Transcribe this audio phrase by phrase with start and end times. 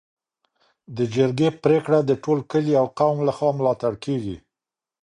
[0.95, 4.37] د جرګې پریکړه د ټول کلي او قوم لخوا ملاتړ کيږي.